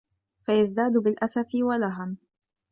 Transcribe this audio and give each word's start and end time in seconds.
فَيَزْدَادُ 0.45 0.91
بِالْأَسَفِ 0.97 1.55
وَلَهًا 1.55 2.15